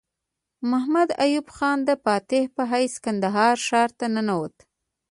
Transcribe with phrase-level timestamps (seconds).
[0.69, 4.55] محمد ایوب خان د فاتح په حیث کندهار ښار ته ننوت.